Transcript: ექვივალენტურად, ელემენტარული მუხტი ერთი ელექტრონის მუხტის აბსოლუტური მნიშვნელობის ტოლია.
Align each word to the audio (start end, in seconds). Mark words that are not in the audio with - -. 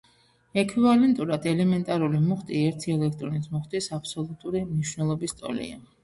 ექვივალენტურად, 0.59 1.43
ელემენტარული 1.49 2.21
მუხტი 2.29 2.57
ერთი 2.69 2.93
ელექტრონის 2.93 3.51
მუხტის 3.57 3.89
აბსოლუტური 3.99 4.63
მნიშვნელობის 4.71 5.37
ტოლია. 5.43 5.79